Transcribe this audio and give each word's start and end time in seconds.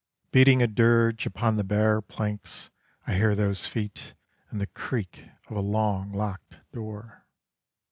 Beating 0.31 0.63
a 0.63 0.67
dirge 0.67 1.27
upon 1.27 1.57
the 1.57 1.63
bare 1.63 2.01
planks 2.01 2.71
I 3.05 3.13
hear 3.13 3.35
those 3.35 3.67
feet 3.67 4.15
and 4.49 4.59
the 4.59 4.65
creak 4.65 5.29
of 5.47 5.55
a 5.55 5.59
long 5.61 6.11
locked 6.11 6.55
door. 6.71 7.27